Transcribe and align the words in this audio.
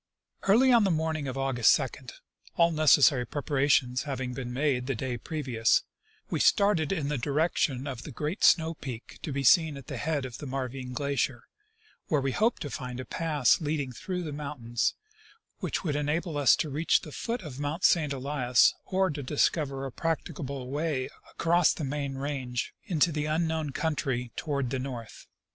Early 0.47 0.71
on 0.71 0.83
the 0.83 0.89
morning 0.89 1.27
of 1.27 1.37
August 1.37 1.75
2, 1.75 1.87
all 2.55 2.71
necessary 2.71 3.23
preparations 3.23 4.01
having 4.01 4.33
been 4.33 4.51
made 4.51 4.87
the 4.87 4.95
day 4.95 5.15
previous, 5.15 5.83
we 6.31 6.39
started 6.39 6.91
in 6.91 7.07
the 7.07 7.19
direction 7.19 7.85
of 7.85 8.01
the 8.01 8.09
great 8.09 8.43
snow 8.43 8.73
peak 8.73 9.19
to 9.21 9.31
be 9.31 9.43
seen 9.43 9.77
at 9.77 9.85
the 9.85 9.97
head 9.97 10.25
of 10.25 10.39
the 10.39 10.47
Marvine 10.47 10.93
glacier, 10.95 11.43
where 12.07 12.19
we 12.19 12.31
hoped 12.31 12.63
to 12.63 12.71
find 12.71 12.99
a 12.99 13.05
pass 13.05 13.61
leading 13.61 13.91
through 13.91 14.23
the 14.23 14.33
moun 14.33 14.61
tains 14.63 14.93
which 15.59 15.83
would 15.83 15.95
enable 15.95 16.35
us 16.35 16.55
to 16.55 16.71
reach 16.71 17.01
the 17.01 17.11
foot 17.11 17.43
of 17.43 17.59
Mount 17.59 17.83
St. 17.83 18.11
Elias 18.11 18.73
or 18.87 19.11
to 19.11 19.21
discover 19.21 19.85
a 19.85 19.91
]3racticable 19.91 20.65
way 20.65 21.09
across 21.29 21.73
the 21.73 21.83
main 21.83 22.15
range 22.15 22.73
into 22.85 23.11
the 23.11 23.25
unknown 23.25 23.69
country 23.71 24.31
toward 24.35 24.71
the 24.71 24.79
north. 24.79 25.27